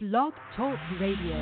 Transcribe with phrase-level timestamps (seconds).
[0.00, 1.34] Blog Talk Radio.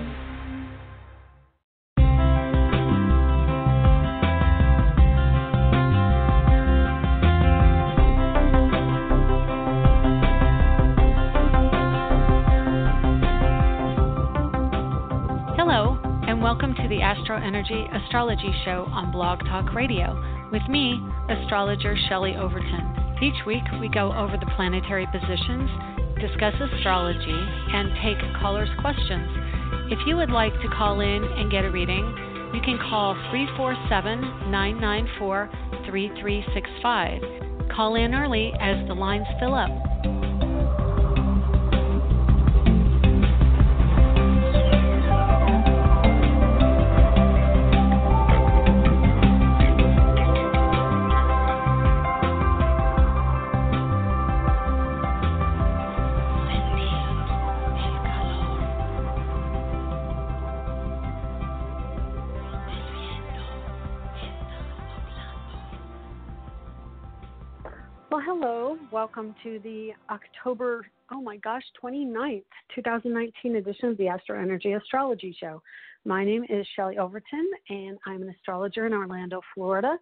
[15.54, 20.98] Hello, and welcome to the Astro Energy Astrology Show on Blog Talk Radio with me,
[21.28, 23.18] astrologer Shelley Overton.
[23.22, 25.68] Each week, we go over the planetary positions,
[26.20, 27.40] discuss astrology,
[27.72, 29.28] and take callers' questions.
[29.90, 32.04] If you would like to call in and get a reading,
[32.54, 35.50] you can call 347 994
[35.86, 37.70] 3365.
[37.74, 39.95] Call in early as the lines fill up.
[69.16, 72.42] Welcome to the October, oh my gosh, 29th,
[72.74, 75.62] 2019 edition of the Astro Energy Astrology Show.
[76.04, 79.96] My name is Shelley Overton, and I'm an astrologer in Orlando, Florida.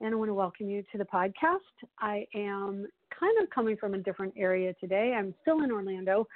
[0.00, 1.58] And I want to welcome you to the podcast.
[2.00, 5.14] I am kind of coming from a different area today.
[5.16, 6.26] I'm still in Orlando,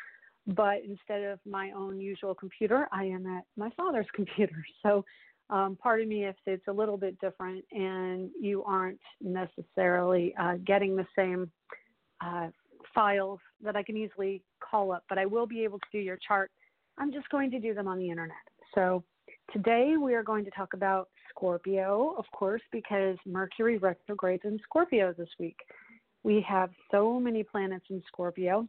[0.47, 4.65] but instead of my own usual computer, I am at my father's computer.
[4.85, 5.05] So
[5.49, 10.95] um, pardon me if it's a little bit different and you aren't necessarily uh, getting
[10.95, 11.51] the same
[12.21, 12.49] uh,
[12.95, 16.19] files that I can easily call up, but I will be able to do your
[16.27, 16.51] chart.
[16.99, 18.37] I'm just going to do them on the internet.
[18.75, 19.03] So
[19.53, 25.15] today we are going to talk about Scorpio, of course, because Mercury retrogrades in Scorpio
[25.17, 25.57] this week.
[26.23, 28.69] We have so many planets in Scorpio,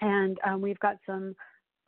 [0.00, 1.34] and um, we've got some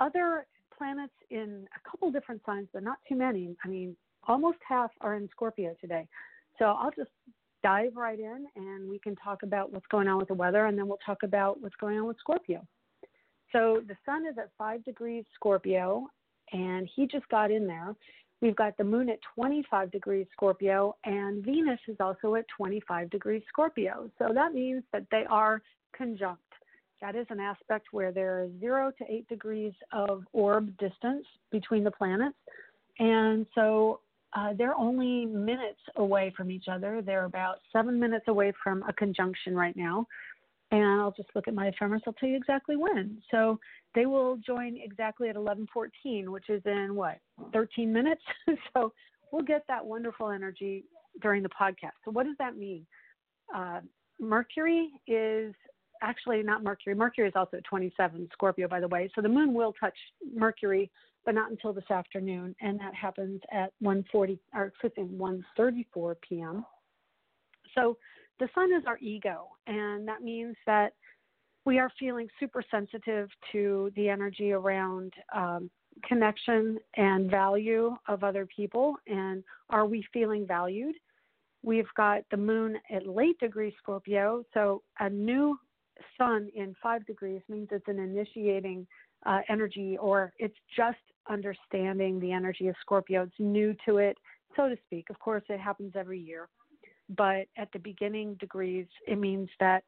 [0.00, 3.56] other planets in a couple different signs, but not too many.
[3.64, 6.06] I mean, almost half are in Scorpio today.
[6.58, 7.10] So I'll just
[7.62, 10.78] dive right in and we can talk about what's going on with the weather and
[10.78, 12.66] then we'll talk about what's going on with Scorpio.
[13.52, 16.06] So the sun is at 5 degrees Scorpio
[16.52, 17.94] and he just got in there.
[18.40, 23.42] We've got the moon at 25 degrees Scorpio and Venus is also at 25 degrees
[23.48, 24.10] Scorpio.
[24.18, 25.62] So that means that they are
[25.96, 26.42] conjunct.
[27.00, 31.84] That is an aspect where there is zero to eight degrees of orb distance between
[31.84, 32.36] the planets.
[32.98, 34.00] And so
[34.34, 37.02] uh, they're only minutes away from each other.
[37.04, 40.06] They're about seven minutes away from a conjunction right now.
[40.70, 42.02] And I'll just look at my ephemeris.
[42.06, 43.20] I'll tell you exactly when.
[43.30, 43.58] So
[43.94, 47.18] they will join exactly at 11:14, which is in what
[47.52, 48.22] 13 minutes.
[48.74, 48.92] so
[49.30, 50.84] we'll get that wonderful energy
[51.20, 51.98] during the podcast.
[52.04, 52.86] So what does that mean?
[53.54, 53.80] Uh,
[54.18, 55.54] Mercury is
[56.02, 56.94] actually not Mercury.
[56.94, 59.10] Mercury is also at 27 Scorpio, by the way.
[59.14, 59.96] So the moon will touch
[60.34, 60.90] Mercury,
[61.24, 65.16] but not until this afternoon, and that happens at 1:40 or excuse me,
[65.58, 66.66] 1:34 p.m.
[67.74, 67.96] So
[68.38, 70.94] the sun is our ego, and that means that
[71.64, 75.70] we are feeling super sensitive to the energy around um,
[76.04, 80.96] connection and value of other people, and are we feeling valued?
[81.62, 85.56] We've got the moon at late degree Scorpio, so a new
[86.18, 88.86] sun in five degrees means it's an initiating
[89.26, 90.98] uh, energy or it's just
[91.30, 93.22] understanding the energy of Scorpio.
[93.22, 94.16] It's new to it,
[94.56, 95.10] so to speak.
[95.10, 96.48] Of course, it happens every year.
[97.16, 99.84] But at the beginning degrees, it means that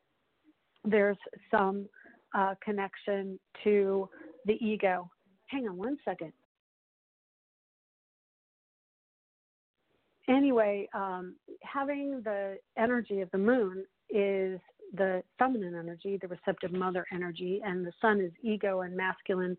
[0.85, 1.17] there's
[1.51, 1.87] some
[2.35, 4.09] uh, connection to
[4.47, 5.11] the ego.
[5.47, 6.33] Hang on one second.
[10.29, 14.59] Anyway, um, having the energy of the moon is
[14.97, 19.57] the feminine energy, the receptive mother energy, and the sun is ego and masculine,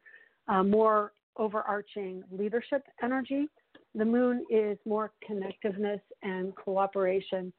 [0.48, 3.48] uh, more overarching leadership energy.
[3.94, 7.52] The moon is more connectiveness and cooperation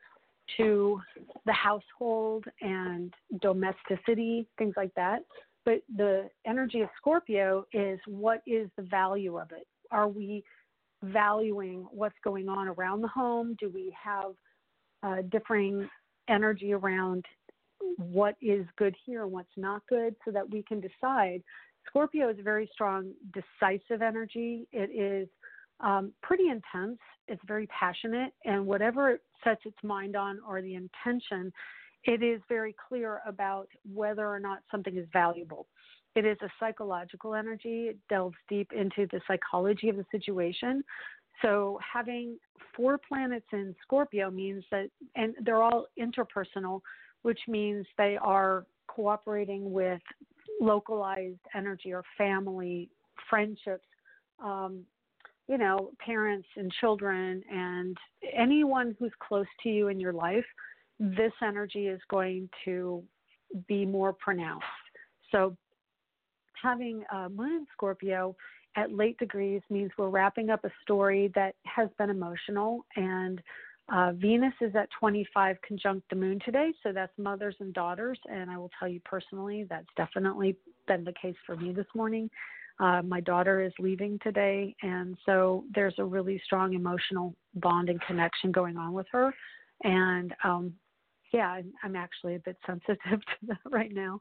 [0.56, 1.00] to
[1.44, 5.20] the household and domesticity, things like that.
[5.64, 9.67] But the energy of Scorpio is what is the value of it?
[9.90, 10.44] Are we
[11.02, 13.56] valuing what's going on around the home?
[13.58, 14.32] Do we have
[15.02, 15.88] uh, differing
[16.28, 17.25] energy around
[17.96, 21.43] what is good here and what's not good so that we can decide.
[21.87, 24.67] Scorpio is a very strong, decisive energy.
[24.73, 25.28] It is
[25.81, 30.75] um, pretty intense, it's very passionate, and whatever it sets its mind on or the
[30.75, 31.52] intention,
[32.05, 35.67] it is very clear about whether or not something is valuable.
[36.14, 37.88] It is a psychological energy.
[37.88, 40.82] It delves deep into the psychology of the situation.
[41.43, 42.38] So having
[42.75, 46.81] four planets in Scorpio means that, and they're all interpersonal,
[47.26, 50.00] which means they are cooperating with
[50.61, 52.88] localized energy or family
[53.28, 53.88] friendships,
[54.40, 54.84] um,
[55.49, 57.96] you know, parents and children and
[58.32, 60.44] anyone who's close to you in your life,
[61.00, 63.02] this energy is going to
[63.67, 64.64] be more pronounced.
[65.32, 65.56] So
[66.62, 68.37] having a moon in Scorpio
[68.76, 73.43] at late degrees means we're wrapping up a story that has been emotional and
[73.88, 78.19] uh, Venus is at 25 conjunct the moon today, so that's mothers and daughters.
[78.31, 80.56] And I will tell you personally, that's definitely
[80.88, 82.29] been the case for me this morning.
[82.79, 88.00] Uh, my daughter is leaving today, and so there's a really strong emotional bond and
[88.03, 89.33] connection going on with her.
[89.85, 90.75] And um,
[91.33, 94.21] yeah, I'm, I'm actually a bit sensitive to that right now.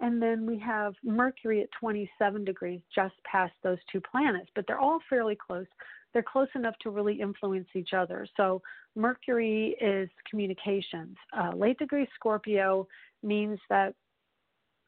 [0.00, 4.80] And then we have Mercury at 27 degrees just past those two planets, but they're
[4.80, 5.66] all fairly close.
[6.14, 8.26] They're close enough to really influence each other.
[8.36, 8.62] So
[8.96, 11.16] Mercury is communications.
[11.36, 12.86] Uh, late degree Scorpio
[13.22, 13.94] means that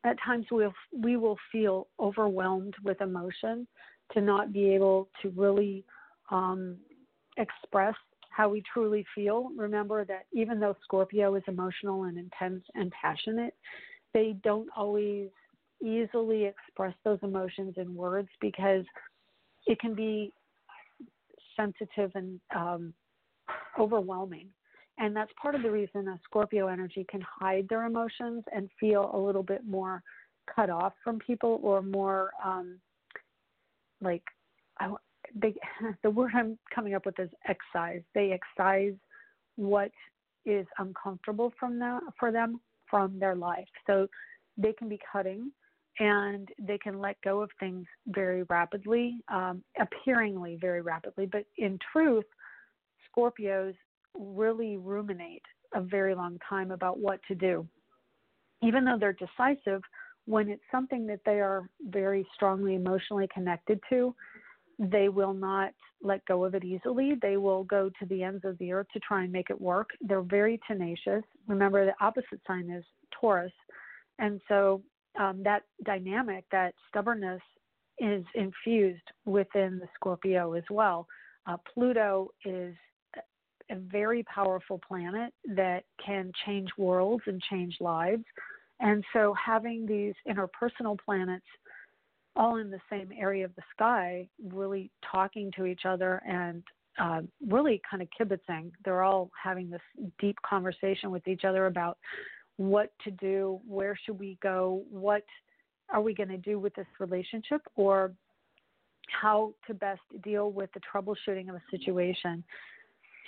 [0.05, 3.67] at times we'll, we will feel overwhelmed with emotion
[4.12, 5.84] to not be able to really
[6.31, 6.76] um,
[7.37, 7.94] express
[8.31, 9.50] how we truly feel.
[9.56, 13.55] Remember that even though Scorpio is emotional and intense and passionate,
[14.14, 15.28] they don't always
[15.82, 18.84] easily express those emotions in words because
[19.67, 20.32] it can be
[21.56, 22.94] sensitive and um,
[23.78, 24.48] overwhelming.
[24.98, 29.10] And that's part of the reason a Scorpio energy can hide their emotions and feel
[29.12, 30.02] a little bit more
[30.54, 32.78] cut off from people or more um,
[34.00, 34.22] like
[34.78, 34.90] I,
[35.34, 35.54] they,
[36.02, 38.02] the word I'm coming up with is excise.
[38.14, 38.94] They excise
[39.56, 39.90] what
[40.44, 43.68] is uncomfortable from them for them from their life.
[43.86, 44.06] So
[44.56, 45.50] they can be cutting
[45.98, 51.26] and they can let go of things very rapidly, um, appearingly very rapidly.
[51.26, 52.26] But in truth,
[53.10, 53.75] Scorpios
[54.14, 55.43] really ruminate
[55.75, 57.66] a very long time about what to do.
[58.62, 59.82] Even though they're decisive,
[60.26, 64.14] when it's something that they are very strongly emotionally connected to,
[64.78, 65.72] they will not
[66.02, 67.14] let go of it easily.
[67.22, 69.90] They will go to the ends of the earth to try and make it work.
[70.00, 71.22] They're very tenacious.
[71.46, 72.84] Remember, the opposite sign is
[73.19, 73.52] Taurus.
[74.19, 74.82] And so
[75.18, 77.42] um, that dynamic, that stubbornness,
[77.98, 81.06] is infused within the Scorpio as well.
[81.46, 82.74] Uh, Pluto is
[83.70, 88.24] a very powerful planet that can change worlds and change lives.
[88.80, 91.46] And so having these interpersonal planets
[92.36, 96.62] all in the same area of the sky, really talking to each other and
[96.98, 98.70] uh, really kind of kibitzing.
[98.84, 99.80] They're all having this
[100.18, 101.98] deep conversation with each other about
[102.56, 105.24] what to do, where should we go, what
[105.90, 108.12] are we going to do with this relationship, or
[109.08, 112.42] how to best deal with the troubleshooting of a situation.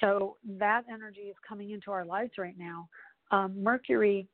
[0.01, 2.89] So that energy is coming into our lives right now.
[3.31, 4.27] Um, Mercury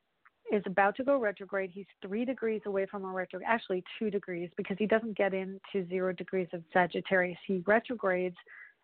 [0.52, 1.70] is about to go retrograde.
[1.72, 5.88] He's three degrees away from a retrograde, actually two degrees, because he doesn't get into
[5.88, 7.38] zero degrees of Sagittarius.
[7.46, 8.36] He retrogrades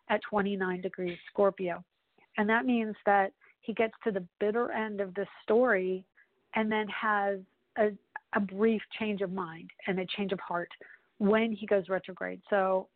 [0.09, 1.83] at 29 degrees Scorpio.
[2.37, 3.31] And that means that
[3.61, 6.03] he gets to the bitter end of the story
[6.55, 7.39] and then has
[7.77, 7.91] a,
[8.35, 10.69] a brief change of mind and a change of heart
[11.19, 12.41] when he goes retrograde.
[12.49, 12.87] So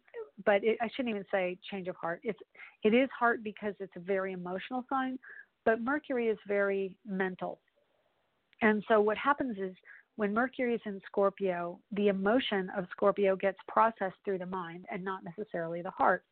[0.44, 2.22] but it, I shouldn't even say change of heart.
[2.24, 2.40] It's
[2.84, 5.18] it is heart because it's a very emotional sign,
[5.64, 7.60] but Mercury is very mental.
[8.62, 9.76] And so what happens is
[10.16, 15.04] when Mercury is in Scorpio, the emotion of Scorpio gets processed through the mind and
[15.04, 16.24] not necessarily the heart.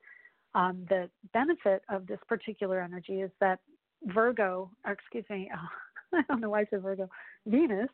[0.55, 3.59] Um, the benefit of this particular energy is that
[4.07, 7.09] Virgo, or excuse me, oh, I don't know why I said Virgo,
[7.45, 7.89] Venus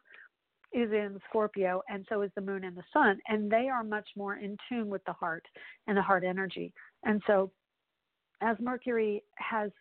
[0.72, 4.08] is in Scorpio, and so is the moon and the sun, and they are much
[4.16, 5.46] more in tune with the heart
[5.88, 6.74] and the heart energy.
[7.04, 7.52] And so,
[8.42, 9.72] as Mercury has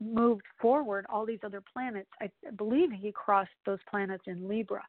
[0.00, 4.82] moved forward all these other planets, I believe he crossed those planets in Libra.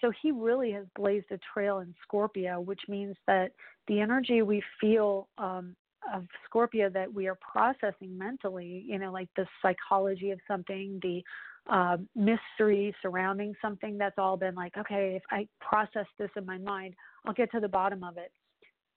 [0.00, 3.52] So he really has blazed a trail in Scorpio, which means that
[3.88, 5.74] the energy we feel um,
[6.14, 11.22] of Scorpio that we are processing mentally, you know, like the psychology of something, the
[11.70, 16.58] uh, mystery surrounding something that's all been like, okay, if I process this in my
[16.58, 16.94] mind,
[17.24, 18.32] I'll get to the bottom of it.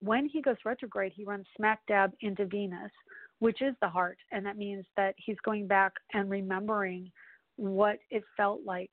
[0.01, 2.92] When he goes retrograde, he runs smack dab into Venus,
[3.39, 4.18] which is the heart.
[4.32, 7.12] And that means that he's going back and remembering
[7.56, 8.92] what it felt like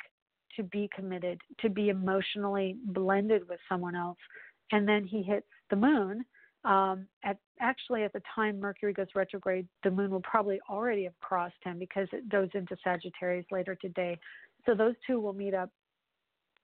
[0.56, 4.18] to be committed, to be emotionally blended with someone else.
[4.72, 6.24] And then he hits the moon.
[6.66, 11.18] Um, at actually at the time Mercury goes retrograde, the moon will probably already have
[11.20, 14.18] crossed him because it goes into Sagittarius later today.
[14.66, 15.70] So those two will meet up,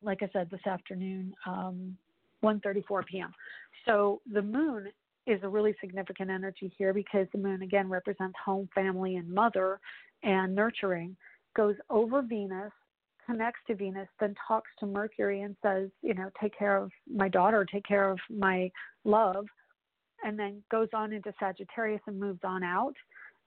[0.03, 1.97] like I said, this afternoon, um,
[2.43, 3.33] 1:34 p.m.
[3.87, 4.89] So the moon
[5.29, 9.79] is a really significant energy here because the moon again represents home, family, and mother,
[10.25, 11.17] and nurturing.
[11.55, 12.73] Goes over Venus
[13.25, 17.29] connects to Venus, then talks to Mercury and says, you know, take care of my
[17.29, 18.69] daughter, take care of my
[19.05, 19.47] love,
[20.23, 22.95] and then goes on into Sagittarius and moves on out.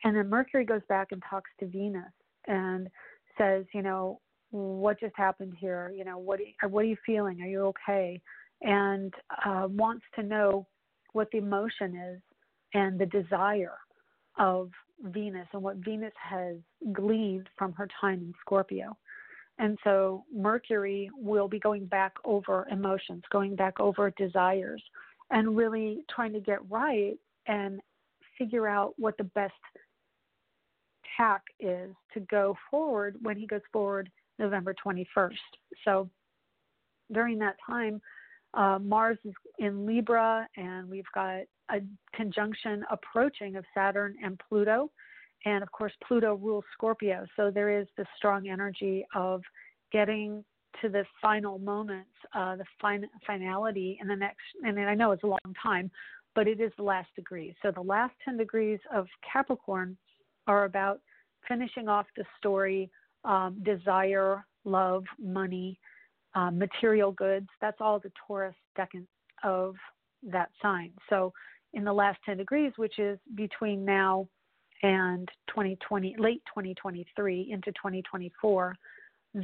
[0.04, 2.12] And then Mercury goes back and talks to Venus
[2.48, 2.90] and
[3.38, 4.20] says, you know,
[4.52, 5.92] what just happened here?
[5.96, 6.40] You know, what
[6.70, 7.42] what are you feeling?
[7.42, 8.22] Are you okay?
[8.62, 9.14] And
[9.46, 10.68] uh, wants to know
[11.14, 12.22] what the emotion is
[12.74, 13.78] and the desire
[14.38, 14.70] of
[15.04, 16.56] Venus and what Venus has
[16.94, 18.98] gleaned from her time in Scorpio.
[19.58, 24.84] And so Mercury will be going back over emotions, going back over desires,
[25.32, 27.16] and really trying to get right
[27.48, 27.80] and
[28.38, 29.54] figure out what the best
[31.18, 35.32] tack is to go forward when he goes forward November 21st.
[35.84, 36.10] So
[37.12, 38.02] during that time,
[38.54, 41.82] uh, Mars is in Libra, and we've got a
[42.14, 44.92] conjunction approaching of Saturn and Pluto.
[45.46, 47.26] And of course, Pluto rules Scorpio.
[47.36, 49.42] So there is this strong energy of
[49.92, 50.44] getting
[50.86, 55.24] to the final moments, uh, the fin- finality in the next, and I know it's
[55.24, 55.90] a long time,
[56.36, 57.56] but it is the last degree.
[57.62, 59.98] So the last 10 degrees of Capricorn
[60.48, 61.02] are about
[61.48, 62.92] finishing off the story,
[63.24, 65.80] um, desire, love, money,
[66.36, 67.48] um, material goods.
[67.62, 69.08] That's all the Taurus decan
[69.44, 69.76] of
[70.24, 70.92] that sign.
[71.10, 71.34] So
[71.74, 74.28] in the last 10 degrees, which is between now
[74.84, 78.76] and 2020, late 2023 into 2024,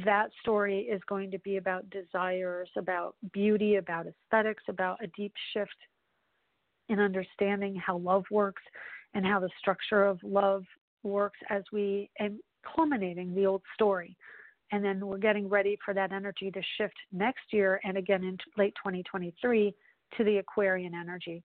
[0.04, 5.34] that story is going to be about desires, about beauty, about aesthetics, about a deep
[5.52, 5.76] shift
[6.88, 8.62] in understanding how love works
[9.12, 10.64] and how the structure of love
[11.02, 12.38] works as we and
[12.74, 14.16] culminating the old story.
[14.70, 18.38] And then we're getting ready for that energy to shift next year and again in
[18.56, 19.74] late 2023
[20.16, 21.42] to the Aquarian energy.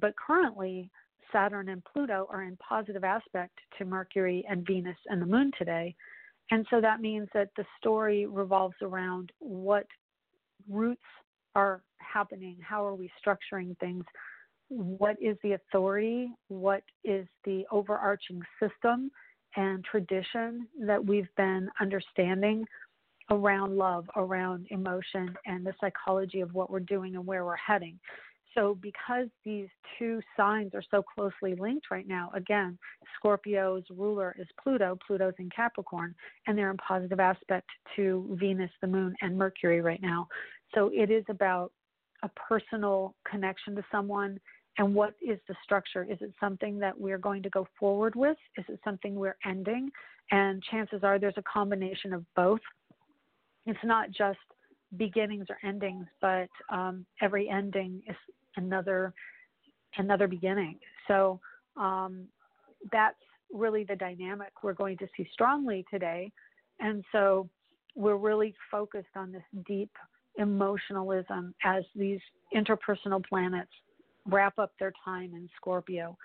[0.00, 0.90] But currently,
[1.30, 5.94] Saturn and Pluto are in positive aspect to Mercury and Venus and the moon today.
[6.50, 9.86] And so that means that the story revolves around what
[10.68, 11.02] roots
[11.54, 14.04] are happening, how are we structuring things,
[14.68, 19.10] what is the authority, what is the overarching system
[19.56, 22.64] and tradition that we've been understanding
[23.30, 27.98] around love, around emotion, and the psychology of what we're doing and where we're heading.
[28.54, 29.68] So, because these
[29.98, 32.78] two signs are so closely linked right now, again,
[33.16, 36.14] Scorpio's ruler is Pluto, Pluto's in Capricorn,
[36.46, 40.28] and they're in positive aspect to Venus, the moon, and Mercury right now.
[40.74, 41.72] So, it is about
[42.22, 44.38] a personal connection to someone
[44.78, 46.04] and what is the structure?
[46.04, 48.36] Is it something that we're going to go forward with?
[48.58, 49.90] Is it something we're ending?
[50.30, 52.60] And chances are there's a combination of both.
[53.66, 54.38] It's not just
[54.96, 58.16] beginnings or endings, but um, every ending is
[58.56, 59.12] another
[59.96, 60.78] another beginning.
[61.06, 61.40] So
[61.76, 62.26] um,
[62.92, 63.16] that's
[63.52, 66.32] really the dynamic we're going to see strongly today.
[66.80, 67.48] And so
[67.94, 69.90] we're really focused on this deep
[70.38, 72.20] emotionalism as these
[72.54, 73.70] interpersonal planets
[74.26, 76.16] wrap up their time in Scorpio.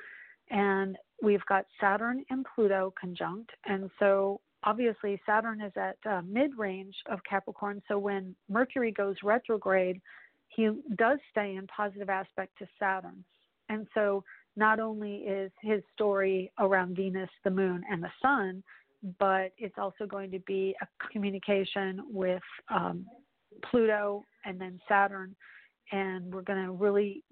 [0.49, 3.51] And we've got Saturn and Pluto conjunct.
[3.65, 7.83] And so obviously, Saturn is at uh, mid range of Capricorn.
[7.87, 10.01] So when Mercury goes retrograde,
[10.49, 13.23] he does stay in positive aspect to Saturn.
[13.69, 14.23] And so
[14.55, 18.63] not only is his story around Venus, the moon, and the sun,
[19.19, 23.05] but it's also going to be a communication with um,
[23.69, 25.35] Pluto and then Saturn.
[25.91, 27.23] And we're going to really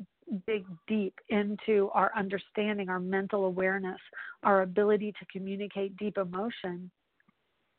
[0.45, 3.99] dig deep into our understanding, our mental awareness,
[4.43, 6.89] our ability to communicate deep emotion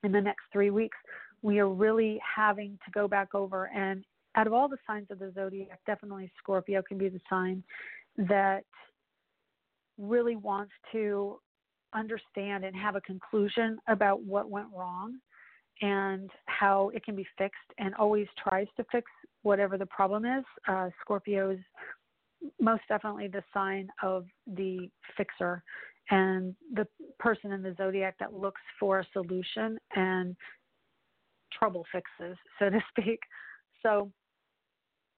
[0.05, 0.97] in the next three weeks.
[1.43, 4.05] We are really having to go back over and
[4.39, 7.63] out of all the signs of the zodiac, definitely Scorpio can be the sign
[8.17, 8.63] that
[9.99, 11.41] really wants to
[11.93, 15.19] understand and have a conclusion about what went wrong
[15.83, 19.11] and how it can be fixed and always tries to fix
[19.43, 20.45] whatever the problem is.
[20.69, 20.89] Uh,
[21.27, 21.59] is
[22.61, 25.65] most definitely the sign of the fixer
[26.11, 26.87] and the
[27.19, 30.37] person in the zodiac that looks for a solution and
[31.53, 33.19] trouble fixes, so to speak.
[33.83, 34.13] So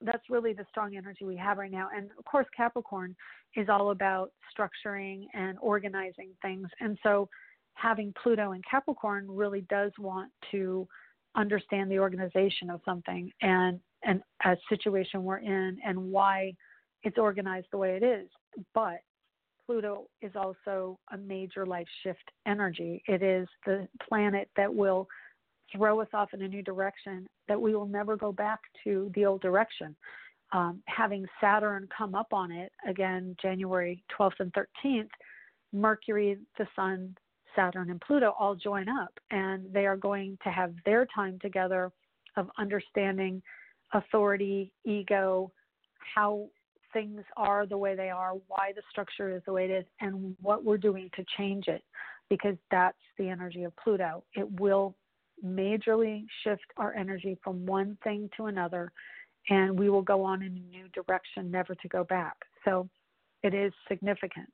[0.03, 1.89] that's really the strong energy we have right now.
[1.95, 3.15] And of course, Capricorn
[3.57, 6.69] is all about structuring and organizing things.
[6.81, 7.29] And so
[7.75, 10.87] having Pluto in Capricorn really does want to
[11.37, 16.53] understand the organization of something and, and a situation we're in and why
[17.03, 18.29] it's organized the way it is.
[18.75, 18.99] But
[19.67, 23.03] Pluto is also a major life shift energy.
[23.07, 25.07] It is the planet that will
[25.75, 29.25] throw us off in a new direction that we will never go back to the
[29.25, 29.95] old direction.
[30.53, 35.09] Um, having Saturn come up on it again, January 12th and 13th,
[35.73, 37.17] Mercury, the Sun,
[37.55, 41.91] Saturn and Pluto all join up, and they are going to have their time together
[42.37, 43.43] of understanding
[43.93, 45.51] authority, ego,
[46.15, 46.49] how
[46.93, 50.37] things are the way they are, why the structure is the way it is, and
[50.41, 51.83] what we're doing to change it,
[52.29, 54.25] because that's the energy of Pluto.
[54.35, 54.95] It will
[55.45, 58.93] majorly shift our energy from one thing to another,
[59.49, 62.37] and we will go on in a new direction, never to go back.
[62.65, 62.89] So
[63.43, 64.51] it is significant.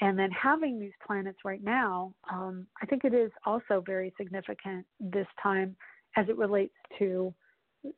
[0.00, 4.86] And then having these planets right now, um, I think it is also very significant
[5.00, 5.76] this time
[6.16, 7.34] as it relates to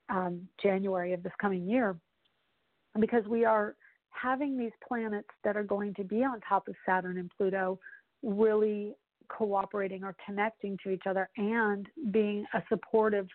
[0.08, 1.96] um, January of this coming year,
[2.98, 3.76] because we are
[4.10, 7.78] having these planets that are going to be on top of Saturn and Pluto
[8.22, 8.94] really
[9.36, 13.26] cooperating or connecting to each other and being a supportive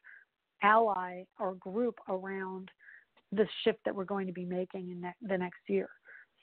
[0.64, 2.70] ally or group around
[3.32, 5.90] the shift that we're going to be making in ne- the next year.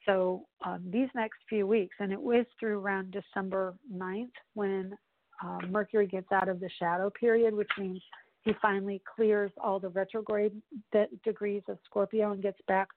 [0.07, 4.97] So um, these next few weeks, and it was through around December 9th when
[5.45, 8.03] uh, Mercury gets out of the shadow period, which means
[8.43, 10.61] he finally clears all the retrograde
[10.93, 12.89] de- degrees of Scorpio and gets back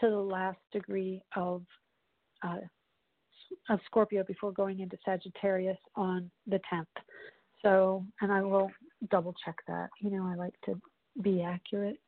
[0.00, 1.62] to the last degree of
[2.42, 2.56] uh,
[3.68, 6.86] of Scorpio before going into Sagittarius on the 10th.
[7.62, 8.70] So, and I will
[9.10, 9.88] double check that.
[10.00, 10.80] You know, I like to
[11.22, 11.98] be accurate.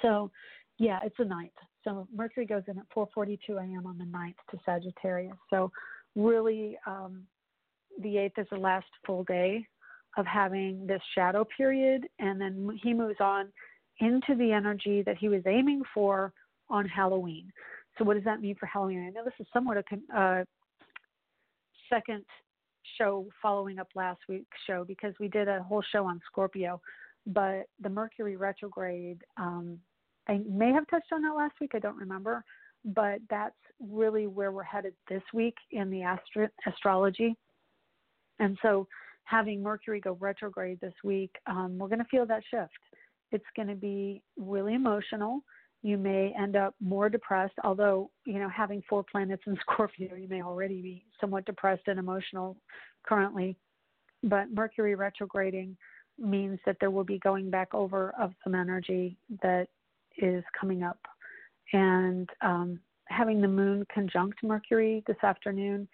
[0.00, 0.30] So,
[0.78, 1.50] yeah, it's the 9th.
[1.84, 3.86] So Mercury goes in at 4:42 a.m.
[3.86, 5.36] on the 9th to Sagittarius.
[5.50, 5.70] So
[6.14, 7.26] really, um,
[8.00, 9.66] the 8th is the last full day
[10.16, 13.52] of having this shadow period, and then he moves on
[14.00, 16.32] into the energy that he was aiming for
[16.68, 17.52] on Halloween.
[17.98, 19.06] So what does that mean for Halloween?
[19.06, 20.44] I know this is somewhat a uh,
[21.88, 22.24] second
[22.98, 26.80] show following up last week's show because we did a whole show on Scorpio,
[27.26, 29.78] but the Mercury retrograde um,
[30.28, 31.72] I may have touched on that last week.
[31.74, 32.44] I don't remember,
[32.84, 37.36] but that's really where we're headed this week in the astro- astrology.
[38.38, 38.86] And so,
[39.24, 42.72] having Mercury go retrograde this week, um, we're going to feel that shift.
[43.30, 45.42] It's going to be really emotional.
[45.82, 50.28] You may end up more depressed, although, you know, having four planets in Scorpio, you
[50.28, 52.56] may already be somewhat depressed and emotional
[53.04, 53.56] currently.
[54.22, 55.76] But Mercury retrograding
[56.18, 59.66] means that there will be going back over of some energy that
[60.18, 60.98] is coming up,
[61.72, 65.88] and um, having the moon conjunct Mercury this afternoon,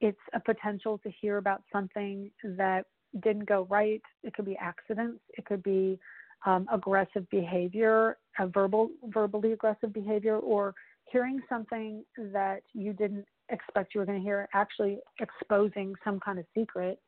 [0.00, 2.86] it's a potential to hear about something that
[3.22, 4.02] didn't go right.
[4.22, 5.20] It could be accidents.
[5.36, 5.98] It could be
[6.44, 10.74] um, aggressive behavior, a verbal, verbally aggressive behavior, or
[11.10, 16.38] hearing something that you didn't expect you were going to hear, actually exposing some kind
[16.38, 17.00] of secret,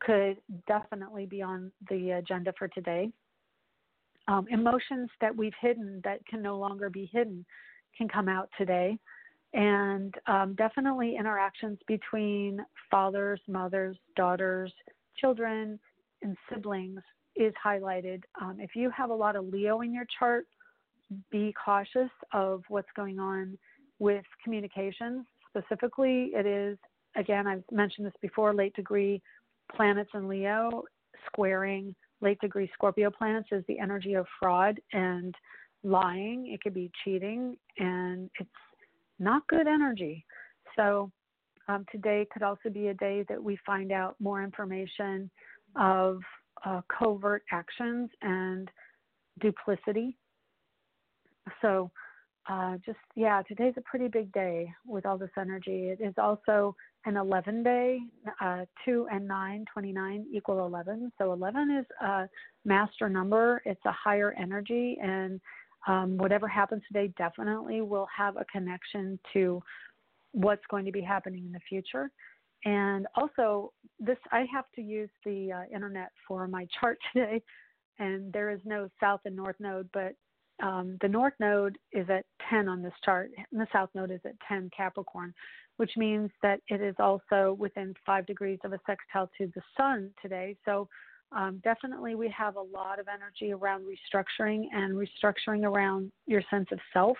[0.00, 3.10] could definitely be on the agenda for today
[4.28, 7.44] um, emotions that we've hidden that can no longer be hidden
[7.96, 8.98] can come out today.
[9.54, 14.72] And um, definitely interactions between fathers, mothers, daughters,
[15.18, 15.78] children,
[16.22, 17.00] and siblings
[17.36, 18.22] is highlighted.
[18.40, 20.46] Um, if you have a lot of Leo in your chart,
[21.30, 23.58] be cautious of what's going on
[23.98, 25.26] with communications.
[25.50, 26.78] Specifically, it is,
[27.16, 29.22] again, I've mentioned this before, late degree
[29.74, 30.82] planets in Leo
[31.26, 35.34] squaring late degree Scorpio planets is the energy of fraud and
[35.82, 36.46] lying.
[36.52, 38.48] It could be cheating, and it's
[39.18, 40.24] not good energy.
[40.76, 41.10] So,
[41.68, 45.30] um, today could also be a day that we find out more information
[45.76, 46.20] of
[46.64, 48.70] uh, covert actions and
[49.40, 50.16] duplicity.
[51.60, 51.90] So,
[52.48, 55.90] uh, just yeah, today's a pretty big day with all this energy.
[55.90, 57.98] It is also an 11 day,
[58.40, 61.12] uh, 2 and 9, 29 equal 11.
[61.18, 62.28] So 11 is a
[62.64, 65.40] master number, it's a higher energy, and
[65.86, 69.60] um, whatever happens today definitely will have a connection to
[70.32, 72.10] what's going to be happening in the future.
[72.64, 77.42] And also, this I have to use the uh, internet for my chart today,
[77.98, 80.14] and there is no south and north node, but
[80.62, 84.20] um, the north node is at 10 on this chart, and the south node is
[84.24, 85.34] at 10 Capricorn
[85.76, 90.10] which means that it is also within five degrees of a sextile to the sun
[90.20, 90.56] today.
[90.64, 90.88] So
[91.32, 96.68] um, definitely we have a lot of energy around restructuring and restructuring around your sense
[96.72, 97.16] of self.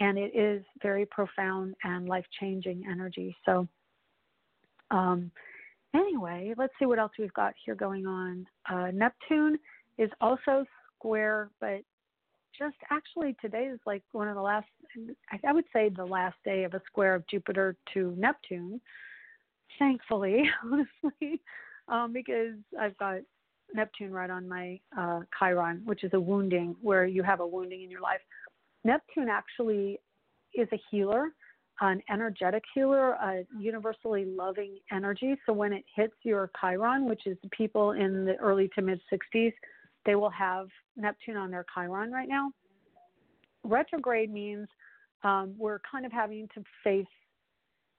[0.00, 3.36] And it is very profound and life changing energy.
[3.44, 3.66] So,
[4.90, 5.30] um,
[5.94, 8.46] anyway, let's see what else we've got here going on.
[8.70, 9.58] Uh, Neptune
[9.98, 10.64] is also
[10.96, 11.80] square, but
[12.58, 14.66] just actually today is like one of the last,
[15.44, 18.80] I would say the last day of a square of Jupiter to Neptune.
[19.78, 21.40] Thankfully, honestly,
[21.88, 23.18] um, because I've got
[23.74, 27.82] Neptune right on my uh, Chiron, which is a wounding where you have a wounding
[27.82, 28.20] in your life.
[28.84, 30.00] Neptune actually
[30.54, 31.28] is a healer.
[31.80, 35.36] An energetic healer, a universally loving energy.
[35.46, 39.00] So when it hits your Chiron, which is the people in the early to mid
[39.12, 39.52] 60s,
[40.04, 42.50] they will have Neptune on their Chiron right now.
[43.64, 44.66] Retrograde means
[45.22, 47.06] um, we're kind of having to face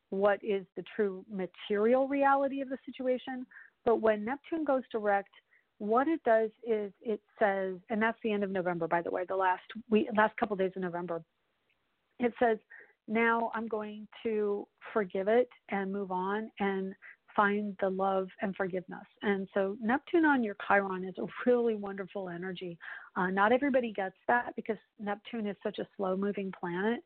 [0.10, 3.46] what is the true material reality of the situation.
[3.86, 5.30] But when Neptune goes direct,
[5.78, 9.24] what it does is it says, and that's the end of November, by the way,
[9.28, 11.24] the last week, last couple of days of November.
[12.20, 12.58] It says,
[13.10, 16.94] now I'm going to forgive it and move on and
[17.36, 19.06] find the love and forgiveness.
[19.22, 22.78] And so Neptune on your Chiron is a really wonderful energy.
[23.16, 27.00] Uh, not everybody gets that because Neptune is such a slow moving planet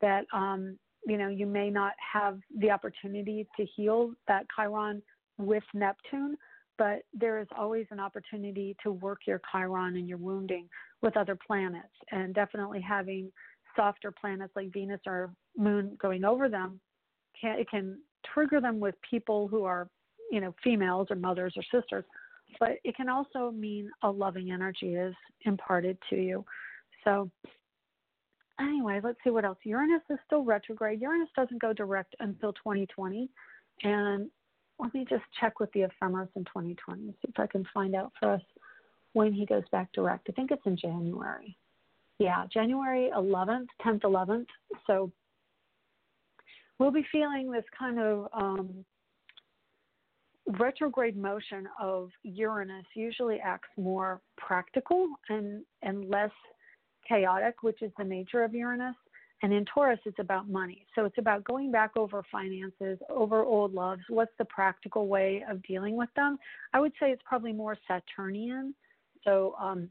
[0.00, 5.02] that um, you know you may not have the opportunity to heal that Chiron
[5.38, 6.36] with Neptune,
[6.76, 10.68] but there is always an opportunity to work your Chiron and your wounding
[11.00, 13.32] with other planets, and definitely having
[13.76, 16.80] softer planets like Venus or Moon going over them
[17.40, 17.98] can it can
[18.32, 19.88] trigger them with people who are
[20.30, 22.04] you know females or mothers or sisters,
[22.58, 26.44] but it can also mean a loving energy is imparted to you.
[27.04, 27.30] So
[28.60, 29.58] anyway, let's see what else.
[29.64, 31.00] Uranus is still retrograde.
[31.00, 33.28] Uranus doesn't go direct until 2020.
[33.82, 34.30] And
[34.78, 38.12] let me just check with the ephemeris in 2020, see if I can find out
[38.18, 38.42] for us
[39.12, 40.28] when he goes back direct.
[40.28, 41.56] I think it's in January.
[42.22, 44.46] Yeah, January 11th, 10th, 11th.
[44.86, 45.10] So
[46.78, 48.84] we'll be feeling this kind of um,
[50.46, 56.30] retrograde motion of Uranus usually acts more practical and, and less
[57.08, 58.94] chaotic, which is the nature of Uranus.
[59.42, 60.86] And in Taurus, it's about money.
[60.94, 64.02] So it's about going back over finances, over old loves.
[64.08, 66.38] What's the practical way of dealing with them?
[66.72, 68.76] I would say it's probably more Saturnian.
[69.24, 69.88] So um,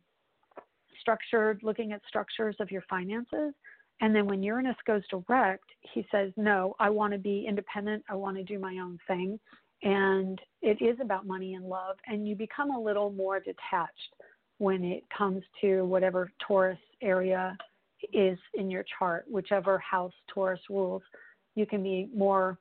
[1.02, 3.54] structured, looking at structures of your finances.
[4.00, 8.04] And then when Uranus goes direct, he says, No, I want to be independent.
[8.10, 9.40] I want to do my own thing.
[9.84, 11.98] And it is about money and love.
[12.08, 14.16] And you become a little more detached
[14.58, 17.58] when it comes to whatever Taurus area
[18.14, 21.02] is in your chart, whichever house Taurus rules,
[21.56, 22.58] you can be more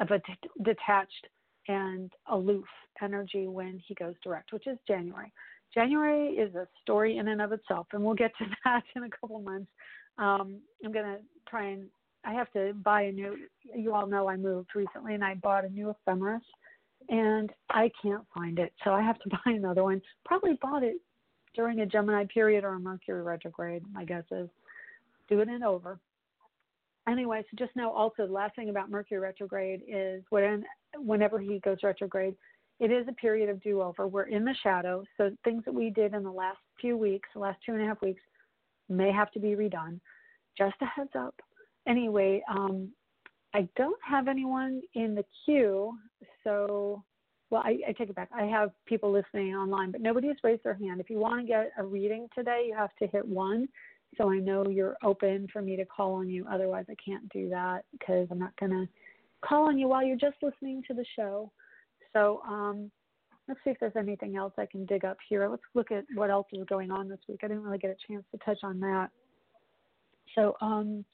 [0.00, 0.20] of a
[0.62, 1.26] detached
[1.68, 2.66] and aloof
[3.02, 5.32] energy when he goes direct, which is January.
[5.74, 9.10] January is a story in and of itself, and we'll get to that in a
[9.10, 9.70] couple months.
[10.18, 11.86] Um, I'm going to try and
[12.24, 13.36] I have to buy a new.
[13.74, 16.42] You all know I moved recently, and I bought a new ephemeris,
[17.08, 20.02] and I can't find it, so I have to buy another one.
[20.24, 20.96] Probably bought it
[21.54, 23.82] during a Gemini period or a Mercury retrograde.
[23.92, 24.48] My guess is
[25.28, 25.98] do it and over.
[27.08, 30.64] Anyway, so just know also the last thing about Mercury retrograde is when
[30.96, 32.36] whenever he goes retrograde,
[32.80, 34.06] it is a period of do over.
[34.06, 37.40] We're in the shadow, so things that we did in the last few weeks, the
[37.40, 38.22] last two and a half weeks,
[38.88, 40.00] may have to be redone.
[40.56, 41.34] Just a heads up.
[41.86, 42.90] Anyway, um,
[43.54, 45.92] I don't have anyone in the queue,
[46.42, 47.04] so
[47.50, 48.30] well, I, I, take it back.
[48.32, 51.00] I have people listening online, but nobody has raised their hand.
[51.00, 53.68] If you want to get a reading today, you have to hit one.
[54.16, 56.46] So I know you're open for me to call on you.
[56.50, 58.88] Otherwise, I can't do that because I'm not going to
[59.44, 61.50] call on you while you're just listening to the show.
[62.12, 62.90] So um,
[63.48, 65.48] let's see if there's anything else I can dig up here.
[65.48, 67.40] Let's look at what else is going on this week.
[67.42, 69.10] I didn't really get a chance to touch on that.
[70.34, 71.04] So um,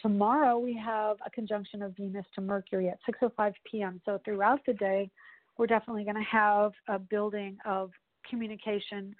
[0.00, 4.00] tomorrow we have a conjunction of Venus to Mercury at 6:05 p.m.
[4.04, 5.10] So throughout the day,
[5.58, 7.90] we're definitely going to have a building of
[8.28, 9.14] communication.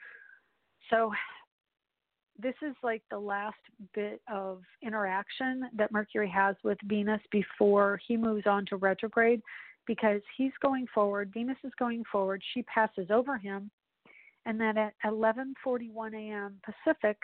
[0.91, 1.13] So
[2.39, 3.57] this is like the last
[3.95, 9.41] bit of interaction that Mercury has with Venus before he moves on to retrograde
[9.87, 13.71] because he's going forward, Venus is going forward, she passes over him,
[14.47, 16.61] and then at 11:41 a.m.
[16.65, 17.19] Pacific,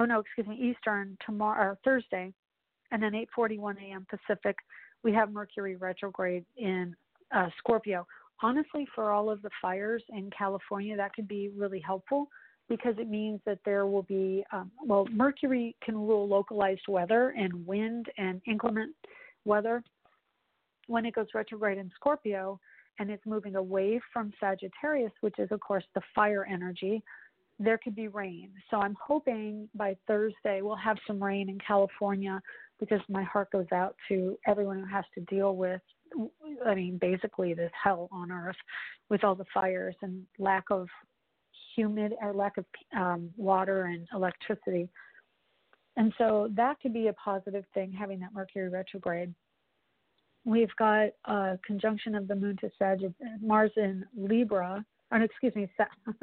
[0.00, 2.32] oh no, excuse me, Eastern tomorrow or Thursday,
[2.90, 4.06] and then 8:41 a.m.
[4.08, 4.56] Pacific,
[5.02, 6.94] we have Mercury retrograde in
[7.34, 8.06] uh, Scorpio.
[8.42, 12.28] Honestly, for all of the fires in California, that could be really helpful
[12.68, 17.66] because it means that there will be, um, well, Mercury can rule localized weather and
[17.66, 18.94] wind and inclement
[19.44, 19.82] weather.
[20.86, 22.60] When it goes retrograde in Scorpio
[22.98, 27.02] and it's moving away from Sagittarius, which is, of course, the fire energy,
[27.58, 28.50] there could be rain.
[28.70, 32.40] So I'm hoping by Thursday we'll have some rain in California
[32.80, 35.80] because my heart goes out to everyone who has to deal with,
[36.66, 38.56] I mean, basically this hell on earth
[39.08, 40.88] with all the fires and lack of
[41.76, 42.64] humid or lack of
[42.96, 44.88] um, water and electricity.
[45.96, 49.32] And so that could be a positive thing, having that Mercury retrograde.
[50.44, 55.68] We've got a conjunction of the moon to Sagittarius, Mars in Libra, or excuse me,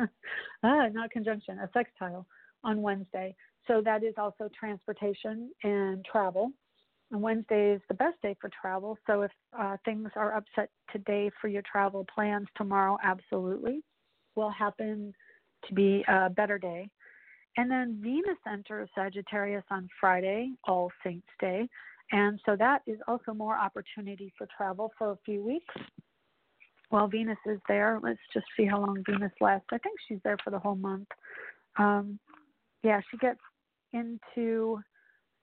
[0.64, 2.28] ah, not conjunction, a sextile
[2.64, 3.36] on Wednesday.
[3.68, 6.52] So that is also transportation and travel.
[7.12, 8.98] And Wednesday is the best day for travel.
[9.08, 13.82] So if uh, things are upset today for your travel plans, tomorrow absolutely
[14.36, 15.14] will happen
[15.68, 16.90] to be a better day.
[17.58, 21.68] And then Venus enters Sagittarius on Friday, All Saints Day.
[22.12, 25.74] And so that is also more opportunity for travel for a few weeks.
[26.90, 29.68] While Venus is there, let's just see how long Venus lasts.
[29.72, 31.08] I think she's there for the whole month.
[31.78, 32.20] Um,
[32.84, 33.40] yeah, she gets
[33.94, 34.82] into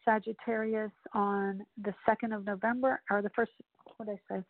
[0.05, 3.53] Sagittarius on the 2nd of November, or the first,
[3.97, 4.45] what did I say?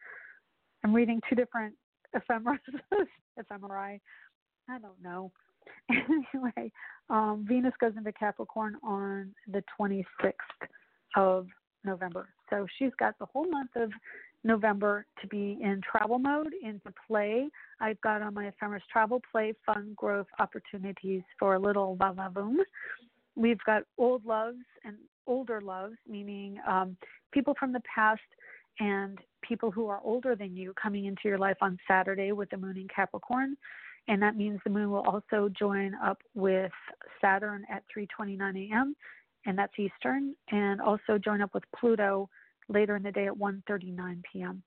[0.84, 1.74] I'm reading two different
[2.14, 2.60] ephemeris,
[3.38, 4.00] ephemerae.
[4.68, 5.30] I don't know.
[5.90, 6.72] anyway,
[7.10, 10.32] um, Venus goes into Capricorn on the 26th
[11.16, 11.46] of
[11.88, 12.28] November.
[12.50, 13.90] So she's got the whole month of
[14.44, 17.48] November to be in travel mode, into play.
[17.80, 22.28] I've got on my ephemeris travel, play, fun, growth, opportunities for a little va la
[22.28, 22.58] boom.
[23.34, 24.96] We've got old loves and
[25.26, 26.96] older loves, meaning um,
[27.32, 28.20] people from the past
[28.80, 32.56] and people who are older than you coming into your life on Saturday with the
[32.56, 33.56] moon in Capricorn.
[34.08, 36.72] And that means the moon will also join up with
[37.20, 38.96] Saturn at 3:29 a.m.
[39.48, 42.28] and that's Eastern, and also join up with Pluto
[42.68, 44.62] later in the day at 1:39 p.m.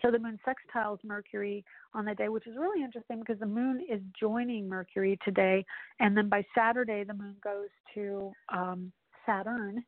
[0.00, 3.84] So the moon sextiles Mercury on the day, which is really interesting because the moon
[3.90, 5.64] is joining Mercury today,
[5.98, 8.92] and then by Saturday the moon goes to um,
[9.26, 9.84] Saturn.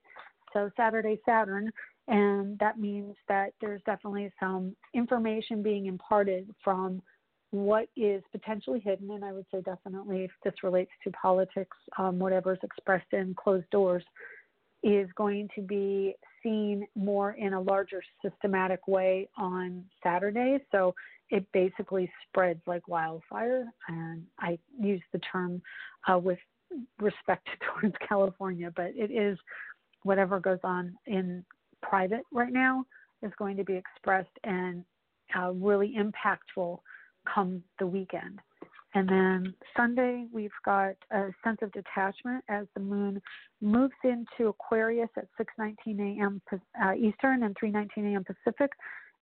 [0.53, 1.71] So Saturday Saturn,
[2.09, 7.03] and that means that there's definitely some information being imparted from
[7.51, 12.19] what is potentially hidden, and I would say definitely if this relates to politics, um,
[12.19, 14.05] whatever is expressed in closed doors,
[14.83, 20.59] is going to be seen more in a larger systematic way on Saturday.
[20.71, 20.95] So
[21.31, 23.67] it basically spreads like wildfire.
[23.89, 25.63] And I use the term
[26.09, 26.39] uh, with
[27.01, 27.49] respect
[27.81, 29.39] towards California, but it is
[30.03, 31.45] whatever goes on in
[31.83, 32.85] private right now
[33.23, 34.85] is going to be expressed and
[35.37, 36.79] uh, really impactful
[37.33, 38.41] come the weekend.
[38.95, 43.21] And then Sunday, we've got a sense of detachment as the moon
[43.61, 46.41] moves into Aquarius at 6:19 a.m.
[46.83, 48.25] Uh, Eastern and 3:19 a.m.
[48.25, 48.73] Pacific.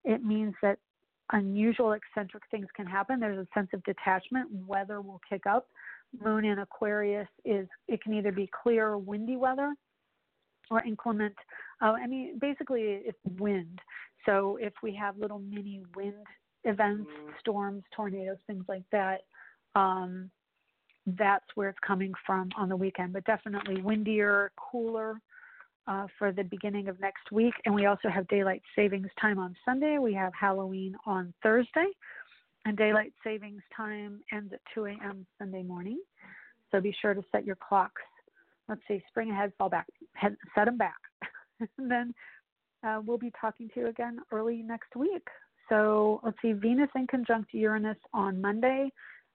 [0.05, 0.79] It means that
[1.33, 3.19] unusual, eccentric things can happen.
[3.19, 4.49] There's a sense of detachment.
[4.67, 5.67] Weather will kick up.
[6.23, 9.75] Moon in Aquarius is it can either be clear, or windy weather,
[10.71, 11.35] or inclement.
[11.83, 13.81] Uh, I mean, basically, it's wind.
[14.25, 16.27] So if we have little mini wind
[16.65, 17.09] events,
[17.41, 19.23] storms, tornadoes, things like that,
[19.75, 20.31] um,
[21.07, 23.13] that's where it's coming from on the weekend.
[23.13, 25.21] But definitely windier, cooler
[25.87, 27.55] uh, for the beginning of next week.
[27.65, 29.99] And we also have daylight savings time on Sunday.
[29.99, 31.87] We have Halloween on Thursday.
[32.65, 35.27] And daylight savings time ends at 2 a.m.
[35.39, 36.01] Sunday morning.
[36.71, 38.01] So be sure to set your clocks.
[38.69, 40.97] Let's see, spring ahead, fall back, head, set them back.
[41.79, 42.15] and then
[42.83, 45.29] uh, we'll be talking to you again early next week.
[45.69, 48.91] So let's see, Venus in conjunct Uranus on Monday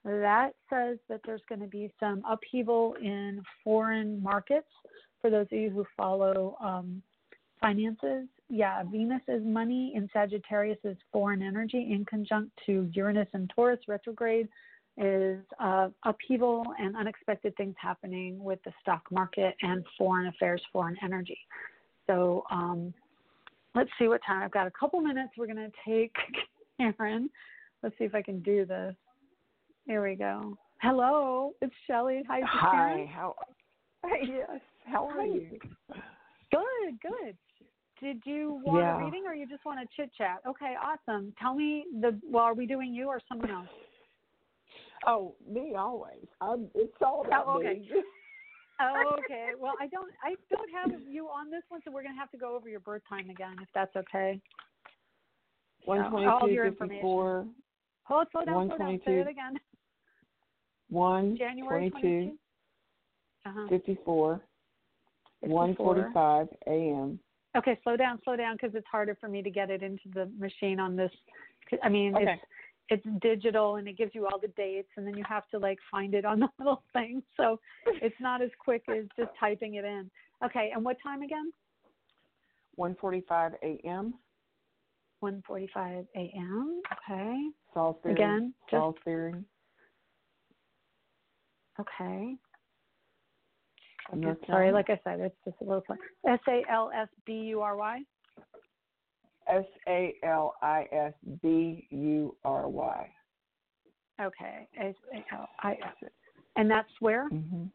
[0.05, 4.67] that says that there's going to be some upheaval in foreign markets
[5.21, 7.01] for those of you who follow um,
[7.59, 8.27] finances.
[8.49, 13.79] Yeah, Venus is money and Sagittarius is foreign energy in conjunct to Uranus and Taurus
[13.87, 14.47] retrograde
[14.97, 20.97] is uh, upheaval and unexpected things happening with the stock market and foreign affairs, foreign
[21.03, 21.37] energy.
[22.07, 22.93] So um,
[23.75, 24.43] let's see what time.
[24.43, 25.33] I've got a couple minutes.
[25.37, 26.13] We're going to take
[26.97, 27.29] Karen.
[27.83, 28.95] Let's see if I can do this.
[29.87, 30.57] There we go.
[30.81, 32.23] Hello, it's Shelley.
[32.27, 33.09] Hi, Hi.
[33.13, 33.35] How?
[34.23, 34.61] Yes.
[34.85, 35.25] How are Hi.
[35.25, 35.59] you?
[36.51, 36.99] Good.
[37.01, 37.37] Good.
[38.01, 38.95] Did you want yeah.
[38.95, 40.37] a reading, or you just want to chit chat?
[40.47, 41.33] Okay, awesome.
[41.41, 42.17] Tell me the.
[42.23, 43.67] Well, are we doing you or someone else?
[45.05, 46.25] Oh, me always.
[46.39, 47.79] I'm, it's all about oh, okay.
[47.79, 47.89] me.
[48.81, 49.49] oh, okay.
[49.59, 50.11] Well, I don't.
[50.23, 52.79] I don't have you on this one, so we're gonna have to go over your
[52.79, 54.39] birth time again, if that's okay.
[55.85, 57.45] One twenty-two fifty-four.
[58.03, 58.99] Hold, slow down, slow down.
[59.05, 59.59] Say it again.
[60.89, 62.31] 1 January 22,
[63.45, 63.67] uh-huh.
[63.69, 64.41] 54,
[65.41, 67.19] 145 a.m.
[67.55, 70.29] Okay, slow down, slow down, because it's harder for me to get it into the
[70.39, 71.11] machine on this.
[71.83, 72.23] I mean, okay.
[72.23, 72.41] it's
[72.89, 75.77] it's digital and it gives you all the dates, and then you have to like
[75.89, 77.23] find it on the little thing.
[77.37, 80.09] So it's not as quick as just typing it in.
[80.43, 81.51] Okay, and what time again?
[82.79, 84.13] 1:45 a.m.
[85.23, 86.81] 1:45 a.m.
[86.93, 87.49] Okay.
[87.73, 88.13] Salisbury.
[88.13, 89.33] Again, Salisbury.
[91.79, 92.35] Okay.
[94.13, 94.35] okay.
[94.47, 95.97] Sorry, like I said, it's just a little fun.
[96.27, 98.01] S A L S B U R Y.
[99.49, 103.09] S A L I S B U R Y.
[104.21, 106.09] Okay, S A L I S.
[106.55, 107.29] And that's where?
[107.29, 107.65] Mm-hmm.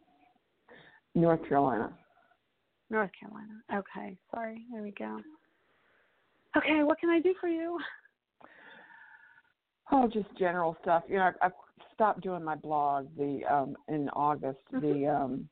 [1.15, 1.93] North Carolina.
[2.91, 3.55] North Carolina.
[3.73, 4.65] Okay, sorry.
[4.71, 5.19] There we go.
[6.57, 7.79] Okay, what can I do for you?
[9.91, 11.03] Oh, just general stuff.
[11.09, 11.53] You know, I've, I've
[11.93, 14.59] stopped doing my blog the um in August.
[14.73, 14.81] Mhm.
[14.81, 15.49] The um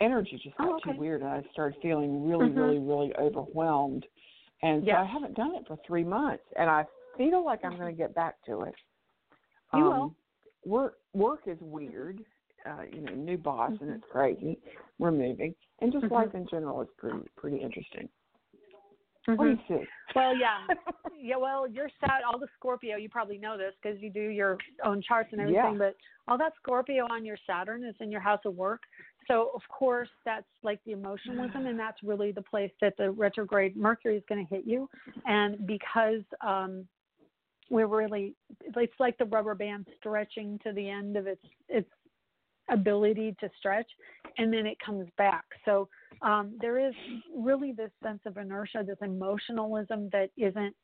[0.00, 0.92] energy just got Oh, okay.
[0.92, 2.56] too weird, and I started feeling really, Mhm.
[2.56, 4.06] really, really overwhelmed.
[4.62, 6.84] And so I haven't done it for three months, and I
[7.16, 8.74] feel like I'm going to get back to it.
[9.74, 9.92] You will.
[9.92, 10.16] Um,
[10.64, 12.24] Work work is weird.
[12.68, 13.94] Uh, you know, new boss, and Mhm.
[13.96, 14.58] it's crazy.
[14.98, 16.10] We're moving, and just Mhm.
[16.10, 18.08] life in general is pretty pretty interesting.
[19.26, 19.68] What do Mhm.
[19.68, 19.88] you see?
[20.16, 20.66] Well, yeah,
[21.16, 21.36] yeah.
[21.36, 22.24] Well, you're Sat.
[22.24, 25.74] All the Scorpio, you probably know this because you do your own charts and everything.
[25.74, 25.78] Yeah.
[25.78, 28.82] But all that Scorpio on your Saturn is in your house of work.
[29.28, 33.76] So of course that's like the emotionalism, and that's really the place that the retrograde
[33.76, 34.88] Mercury is going to hit you.
[35.26, 36.86] And because um,
[37.70, 41.88] we're really, it's like the rubber band stretching to the end of its its
[42.70, 43.88] ability to stretch,
[44.38, 45.44] and then it comes back.
[45.64, 45.88] So
[46.22, 46.94] um, there is
[47.36, 50.74] really this sense of inertia, this emotionalism that isn't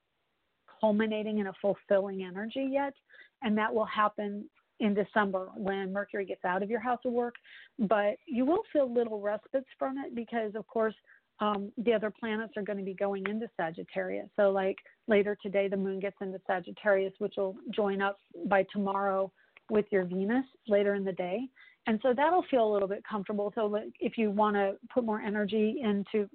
[0.81, 2.95] culminating in a fulfilling energy yet,
[3.43, 4.49] and that will happen
[4.83, 7.37] in December when Mercury gets out of your house of work.
[7.79, 10.95] But you will feel little respites from it because, of course,
[11.41, 14.29] um, the other planets are going to be going into Sagittarius.
[14.37, 14.77] So, like
[15.09, 19.33] later today, the moon gets into Sagittarius, which will join up by tomorrow
[19.71, 21.41] with your Venus later in the day.
[21.87, 23.53] And so that'll feel a little bit comfortable.
[23.55, 26.29] So, like, if you want to put more energy into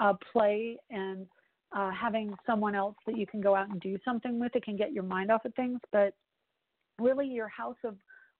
[0.00, 1.26] uh, play and
[1.76, 4.76] uh, having someone else that you can go out and do something with, it can
[4.76, 5.78] get your mind off of things.
[5.92, 6.14] But
[7.00, 7.96] really, your house of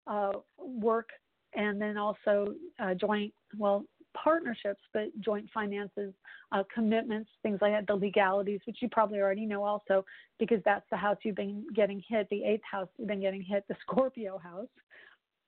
[0.07, 1.09] uh, work
[1.55, 6.13] and then also uh, joint, well, partnerships, but joint finances,
[6.53, 10.05] uh, commitments, things like that, the legalities, which you probably already know also,
[10.39, 13.65] because that's the house you've been getting hit, the eighth house you've been getting hit,
[13.69, 14.69] the Scorpio house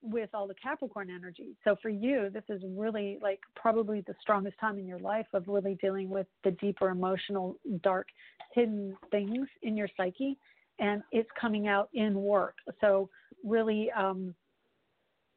[0.03, 1.57] with all the Capricorn energy.
[1.62, 5.46] So for you, this is really like probably the strongest time in your life of
[5.46, 8.09] really dealing with the deeper emotional, dark,
[8.53, 10.37] hidden things in your psyche.
[10.78, 12.56] And it's coming out in work.
[12.80, 13.08] So
[13.44, 14.35] really, um,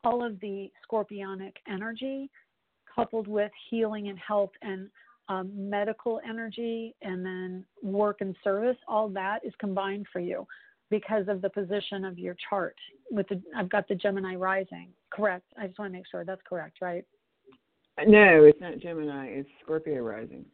[0.03, 2.29] all of the scorpionic energy
[2.95, 4.89] coupled with healing and health and
[5.27, 10.47] um, medical energy and then work and service, all that is combined for you
[10.91, 12.75] because of the position of your chart.
[13.11, 14.89] With the, I've got the Gemini rising.
[15.09, 15.45] Correct.
[15.59, 17.03] I just want to make sure that's correct, right?
[18.05, 19.27] No, it's not Gemini.
[19.27, 20.45] It's Scorpio rising.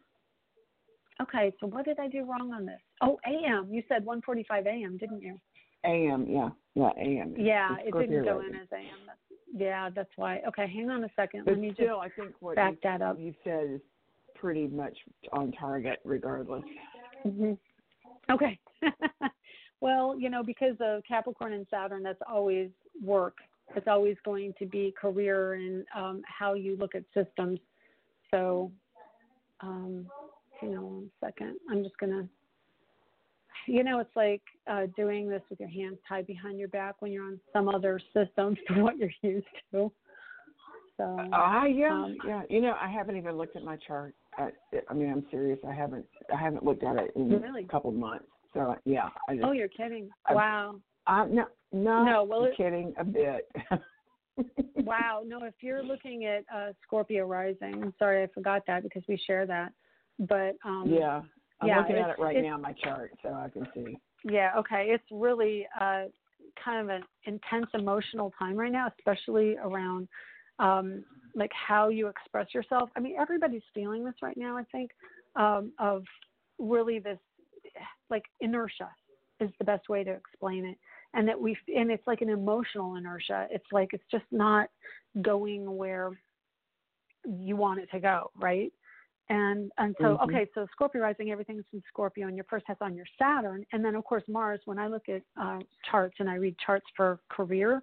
[1.21, 1.53] Okay.
[1.59, 2.79] So what did I do wrong on this?
[3.01, 3.67] Oh, AM.
[3.71, 5.37] You said 1:45 AM, didn't you?
[5.83, 7.35] AM, yeah, yeah, AM.
[7.37, 8.99] Yeah, It's it didn't go in as AM.
[9.07, 9.19] That's,
[9.53, 10.41] yeah, that's why.
[10.47, 11.45] Okay, hang on a second.
[11.45, 13.19] But Let me still, I think what back you, that up.
[13.19, 13.81] you said is
[14.35, 14.95] pretty much
[15.33, 16.63] on target, regardless.
[17.23, 17.53] hmm
[18.29, 18.59] Okay.
[19.81, 22.69] well, you know, because of Capricorn and Saturn, that's always
[23.03, 23.37] work.
[23.75, 27.59] It's always going to be career and um, how you look at systems.
[28.29, 28.71] So,
[29.61, 30.05] um,
[30.61, 31.57] hang on one second.
[31.69, 32.27] I'm just going to,
[33.71, 37.11] you know, it's like uh, doing this with your hands tied behind your back when
[37.11, 39.91] you're on some other system to what you're used to.
[40.97, 42.43] So, Ah, yeah, Um, yeah.
[42.49, 44.13] You know, I haven't even looked at my chart.
[44.37, 44.49] I,
[44.89, 45.59] I mean, I'm serious.
[45.67, 46.05] I haven't.
[46.33, 47.63] I haven't looked at it in Really?
[47.63, 48.25] a couple of months.
[48.53, 49.45] So yeah, I just.
[49.45, 50.09] oh, you're kidding.
[50.25, 50.75] I- Wow.
[51.07, 53.49] I'm no, no, No, well, it- kidding a bit.
[54.75, 55.21] Wow.
[55.25, 59.17] No, if you're looking at uh, Scorpio rising, I'm sorry I forgot that because we
[59.27, 59.71] share that.
[60.27, 61.21] But um, yeah,
[61.61, 63.97] I'm yeah, looking at it right now on my chart, so I can see.
[64.23, 64.87] yeah, okay.
[64.89, 66.05] It's really uh,
[66.63, 70.07] kind of an intense emotional time right now, especially around
[70.59, 71.03] um,
[71.35, 72.89] like how you express yourself.
[72.95, 74.57] I mean, everybody's feeling this right now.
[74.57, 74.91] I think
[75.35, 76.03] um, of
[76.59, 77.19] really this
[78.09, 78.89] like inertia
[79.39, 80.77] is the best way to explain it,
[81.13, 83.47] and that we and it's like an emotional inertia.
[83.49, 84.69] It's like it's just not
[85.21, 86.11] going where
[87.25, 88.71] you want it to go, right?
[89.29, 90.23] And and so Mhm.
[90.23, 93.83] okay, so Scorpio rising, everything's in Scorpio, and your first house on your Saturn, and
[93.83, 94.59] then of course Mars.
[94.65, 97.81] When I look at uh, charts and I read charts for career,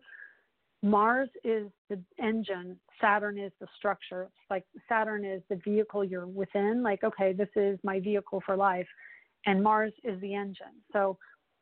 [0.83, 4.25] Mars is the engine, Saturn is the structure.
[4.25, 6.83] It's like Saturn is the vehicle you're within.
[6.83, 8.89] Like okay, this is my vehicle for life,
[9.47, 10.83] and Mars is the engine.
[10.93, 11.19] So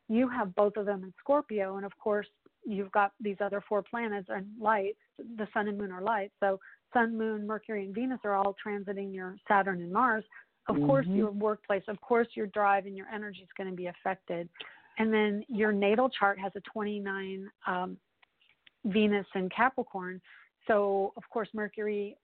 [0.09, 2.27] you have both of them in Scorpio, and of course
[2.67, 4.99] you've got these other four planets and lights.
[5.37, 6.59] The Sun and Moon are lights, so
[6.93, 10.23] Sun, Moon, Mercury, and Venus are all transiting your Saturn and Mars.
[10.67, 11.15] Of course, Mhm.
[11.15, 14.49] your workplace, of course, your drive and your energy is going to be affected.
[14.97, 17.97] And then your natal chart has a 29 um,
[18.83, 20.21] Venus and Capricorn.
[20.65, 22.17] So, of course, Mercury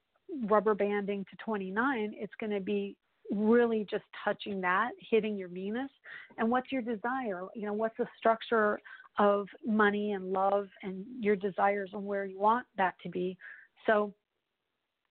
[0.45, 2.97] rubber banding to 29, it's going to be
[3.31, 5.91] really just touching that, hitting your Venus.
[6.37, 7.43] And what's your desire?
[7.55, 8.79] You know, what's the structure
[9.19, 13.37] of money and love and your desires and where you want that to be?
[13.85, 14.13] So,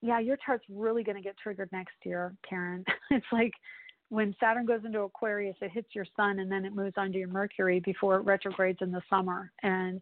[0.01, 2.83] yeah, your chart's really going to get triggered next year, Karen.
[3.11, 3.53] it's like
[4.09, 7.29] when Saturn goes into Aquarius, it hits your Sun and then it moves onto your
[7.29, 10.01] Mercury before it retrogrades in the summer, and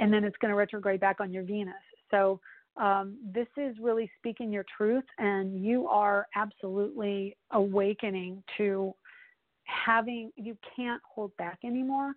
[0.00, 1.74] and then it's going to retrograde back on your Venus.
[2.10, 2.40] So
[2.76, 8.94] um, this is really speaking your truth, and you are absolutely awakening to
[9.64, 10.32] having.
[10.36, 12.14] You can't hold back anymore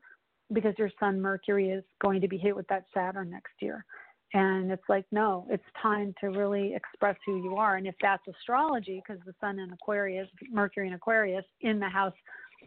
[0.54, 3.86] because your Sun Mercury is going to be hit with that Saturn next year.
[4.34, 7.78] And it's like, no, it's time to really express who you are.
[7.78, 12.14] And if that's astrology, because the sun in Aquarius, Mercury in Aquarius, in the house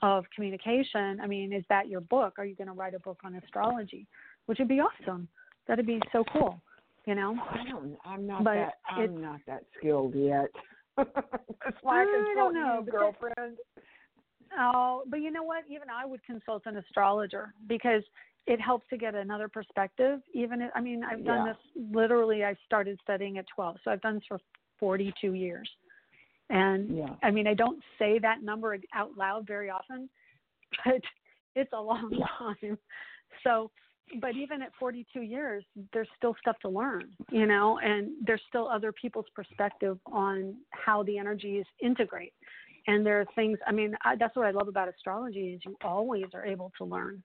[0.01, 2.35] of communication, I mean, is that your book?
[2.39, 4.07] Are you going to write a book on astrology?
[4.47, 5.29] Which would be awesome.
[5.67, 6.63] That'd be so cool,
[7.05, 7.37] you know?
[7.51, 10.49] I don't, I'm not but that, I'm not that skilled yet.
[10.97, 13.59] That's why I, I don't know, you, girlfriend.
[14.57, 15.65] Oh, but you know what?
[15.69, 18.03] Even I would consult an astrologer because
[18.47, 20.21] it helps to get another perspective.
[20.33, 21.53] Even if, I mean, I've done yeah.
[21.53, 22.45] this literally.
[22.45, 24.39] I started studying at 12, so I've done this for
[24.81, 25.69] 42 years.
[26.51, 27.15] And yeah.
[27.23, 30.09] I mean, I don't say that number out loud very often,
[30.85, 31.03] but
[31.55, 32.79] it's a long time.
[33.45, 33.71] So,
[34.23, 38.67] but even at 42 years, there's still stuff to learn, you know, and there's still
[38.67, 42.33] other people's perspective on how the energies integrate.
[42.89, 43.59] And there are things.
[43.67, 46.85] I mean, I, that's what I love about astrology is you always are able to
[46.85, 47.23] learn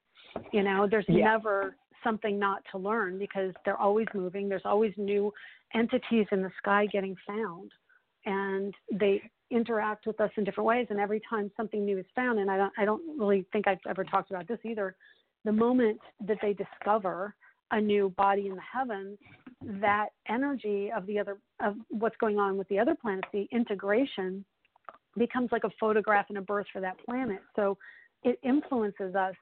[0.52, 1.24] you know, there's yeah.
[1.24, 4.48] never something not to learn because they're always moving.
[4.48, 5.32] There's always new
[5.74, 7.72] entities in the sky getting found,
[8.26, 10.86] and they interact with us in different ways.
[10.90, 13.78] And every time something new is found, and I don't, I don't really think I've
[13.88, 14.96] ever talked about this either.
[15.44, 17.34] The moment that they discover
[17.70, 19.18] a new body in the heavens,
[19.80, 24.44] that energy of the other of what's going on with the other planets, the integration
[25.18, 27.40] becomes like a photograph and a birth for that planet.
[27.56, 27.78] So
[28.22, 29.34] it influences us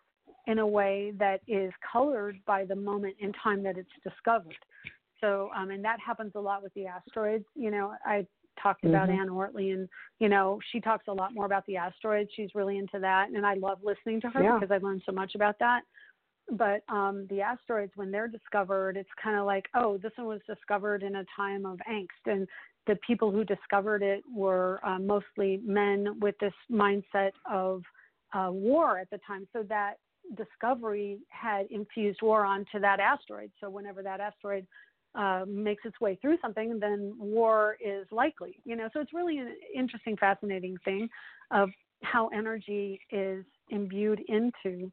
[0.46, 4.56] in a way that is colored by the moment in time that it's discovered.
[5.20, 7.44] So, um, and that happens a lot with the asteroids.
[7.54, 8.26] You know, I
[8.60, 9.20] talked about mm-hmm.
[9.20, 12.30] Anne Ortelee, and you know, she talks a lot more about the asteroids.
[12.34, 14.58] She's really into that, and I love listening to her yeah.
[14.58, 15.82] because I learned so much about that.
[16.50, 20.40] But um, the asteroids, when they're discovered, it's kind of like, oh, this one was
[20.46, 22.48] discovered in a time of angst, and
[22.86, 27.82] the people who discovered it were uh, mostly men with this mindset of
[28.32, 29.46] uh, war at the time.
[29.52, 29.94] So that
[30.36, 33.50] discovery had infused war onto that asteroid.
[33.60, 34.66] So whenever that asteroid
[35.14, 38.60] uh, makes its way through something, then war is likely.
[38.64, 41.08] You know, so it's really an interesting, fascinating thing
[41.50, 41.68] of
[42.02, 44.90] how energy is imbued into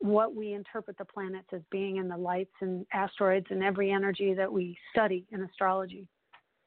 [0.00, 4.34] what we interpret the planets as being and the lights and asteroids and every energy
[4.34, 6.06] that we study in astrology.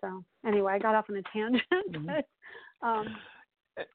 [0.01, 2.05] So anyway, I got off on a tangent, mm-hmm.
[2.05, 3.07] but um,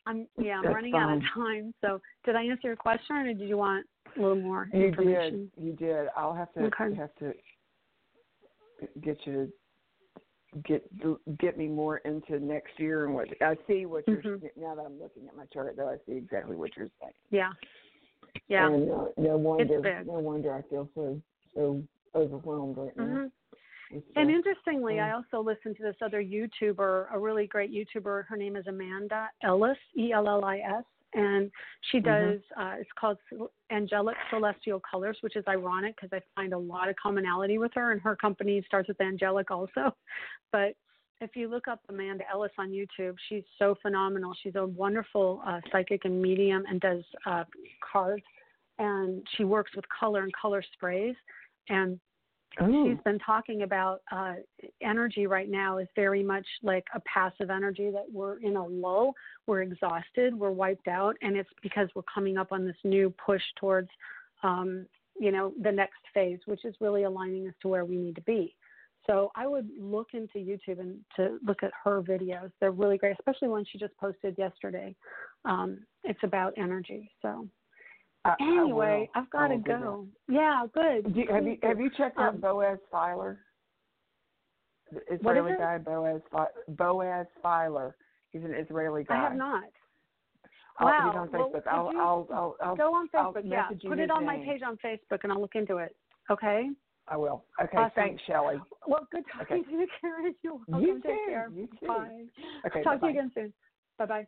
[0.07, 1.03] I'm yeah, I'm That's running fine.
[1.03, 1.75] out of time.
[1.81, 3.87] So did I answer your question, or did you want
[4.17, 5.51] a little more you information?
[5.57, 5.65] did.
[5.65, 6.09] You did.
[6.17, 6.95] I'll have to okay.
[6.97, 7.33] have to
[9.01, 9.53] get you to
[10.65, 14.61] get get me more into next year and what I see what you're mm-hmm.
[14.61, 17.13] now that I'm looking at my chart though I see exactly what you're saying.
[17.31, 17.51] Yeah.
[18.49, 18.67] Yeah.
[18.67, 21.21] And uh, no wonder no wonder I feel so
[21.55, 21.83] so
[22.15, 23.05] overwhelmed right now.
[23.05, 23.27] Mm-hmm.
[24.17, 28.27] And interestingly, I also listened to this other YouTuber, a really great YouTuber.
[28.27, 30.85] Her name is Amanda Ellis, E L L I S,
[31.15, 31.51] and
[31.91, 32.09] she mm-hmm.
[32.09, 32.41] does.
[32.57, 32.61] Mm-hmm.
[32.61, 33.19] Uh, it's called
[33.71, 37.93] Angelic Celestial Colors, which is ironic because I find a lot of commonality with her,
[37.93, 39.95] and her company starts with angelic also.
[40.53, 40.75] But
[41.23, 44.35] if you look up Amanda Ellis on YouTube, she's so phenomenal.
[44.43, 47.45] She's a wonderful uh, psychic and medium, and does uh,
[47.93, 48.23] cards,
[48.79, 51.15] and she works with color and color sprays,
[51.69, 51.99] and
[52.61, 52.87] Ooh.
[52.87, 54.35] she's been talking about uh,
[54.83, 59.13] energy right now is very much like a passive energy that we're in a low,
[59.47, 63.43] we're exhausted, we're wiped out, and it's because we're coming up on this new push
[63.59, 63.89] towards,
[64.43, 64.87] um,
[65.19, 68.23] you know, the next phase, which is really aligning us to where we need to
[68.23, 68.55] be.
[69.07, 72.53] So I would look into YouTube and to look at her videos.
[72.61, 74.95] They're really great, especially one she just posted yesterday.
[75.45, 77.11] Um, it's about energy.
[77.21, 77.49] So
[78.25, 80.07] I, anyway, I have got to go.
[80.29, 81.13] Yeah, good.
[81.15, 83.39] You, have you have you checked out um, Boaz Fyler?
[84.93, 86.21] The Israeli guy, Boaz
[86.69, 87.95] Boaz Fyler.
[88.31, 89.17] He's an Israeli guy.
[89.17, 89.65] I have not.
[90.79, 91.11] I'll, wow.
[91.11, 91.67] He's on Facebook.
[91.67, 93.43] Well, I'll, I'll, I'll, I'll, go on Facebook.
[93.45, 94.41] Yeah, put it on name.
[94.41, 95.97] my page on Facebook, and I'll look into it.
[96.31, 96.69] Okay.
[97.09, 97.45] I will.
[97.63, 97.77] Okay.
[97.77, 97.93] Awesome.
[97.97, 98.57] Thanks, Shelley.
[98.87, 99.71] Well, good talking okay.
[99.71, 100.35] to you, Karen.
[100.43, 100.81] You're welcome.
[100.81, 101.19] You Take too.
[101.29, 101.49] care.
[101.55, 101.87] You too.
[101.87, 102.25] Bye.
[102.67, 102.83] Okay.
[102.83, 103.09] Talk bye-bye.
[103.09, 103.53] to you again soon.
[103.99, 104.27] Bye bye.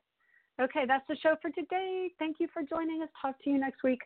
[0.61, 2.13] Okay, that's the show for today.
[2.19, 3.09] Thank you for joining us.
[3.21, 3.99] Talk to you next week.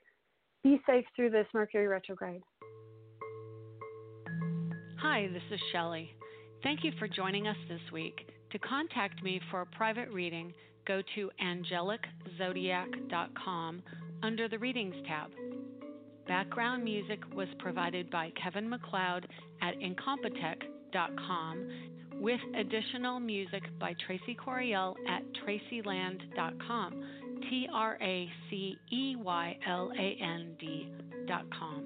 [0.64, 2.40] Be safe through this Mercury retrograde.
[5.00, 6.10] Hi, this is Shelley.
[6.62, 8.30] Thank you for joining us this week.
[8.52, 10.54] To contact me for a private reading,
[10.86, 13.82] go to angeliczodiac.com
[14.22, 15.30] under the Readings tab.
[16.26, 19.28] Background music was provided by Kevin MacLeod
[19.62, 21.68] at incompetech.com
[22.20, 27.04] with additional music by Tracey Coriel at traceyland.com.
[27.48, 31.84] T R A C E Y L A N D.com.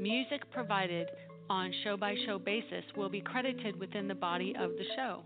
[0.00, 1.08] Music provided
[1.50, 5.22] on show by show basis will be credited within the body of the show.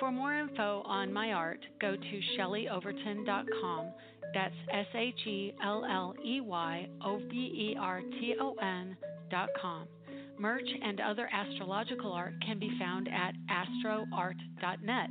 [0.00, 3.92] For more info on my art, go to shelleyoverton.com.
[4.32, 9.86] That's S H E L L E Y O V E R T O N.com.
[10.38, 15.08] Merch and other astrological art can be found at astroart.net.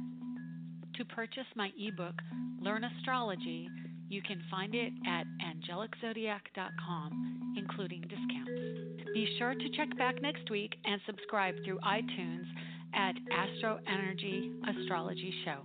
[0.98, 2.14] To purchase my ebook,
[2.62, 3.70] Learn Astrology,
[4.10, 8.52] you can find it at angeliczodiac.com, including discounts.
[9.14, 12.46] Be sure to check back next week and subscribe through iTunes
[12.94, 15.62] at Astro Energy Astrology Show.